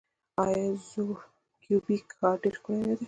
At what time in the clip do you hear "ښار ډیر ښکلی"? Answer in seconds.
2.17-2.77